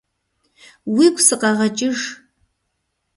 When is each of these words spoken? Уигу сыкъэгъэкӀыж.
Уигу 0.95 1.21
сыкъэгъэкӀыж. 1.25 1.99